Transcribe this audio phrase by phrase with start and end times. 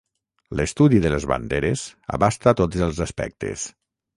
[0.59, 1.83] L'estudi de les banderes
[2.19, 3.69] abasta tots els aspectes.